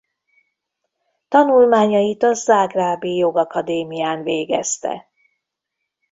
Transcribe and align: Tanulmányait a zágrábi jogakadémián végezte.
Tanulmányait 1.27 2.23
a 2.23 2.33
zágrábi 2.33 3.15
jogakadémián 3.15 4.23
végezte. 4.23 5.09